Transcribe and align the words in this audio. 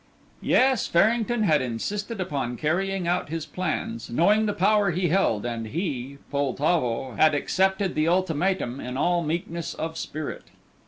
Yes, 0.41 0.87
Farrington 0.87 1.43
had 1.43 1.61
insisted 1.61 2.19
upon 2.19 2.57
carrying 2.57 3.07
out 3.07 3.29
his 3.29 3.45
plans, 3.45 4.09
knowing 4.09 4.47
the 4.47 4.51
power 4.53 4.89
he 4.89 5.09
held, 5.09 5.45
and 5.45 5.67
he, 5.67 6.17
Poltavo, 6.31 7.11
had 7.17 7.35
accepted 7.35 7.93
the 7.93 8.07
ultimatum 8.07 8.79
in 8.79 8.97
all 8.97 9.21
meekness 9.21 9.75
of 9.75 9.99
spirit. 9.99 10.45